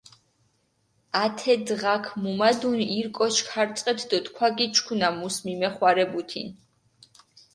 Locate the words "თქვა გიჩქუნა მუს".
4.25-5.35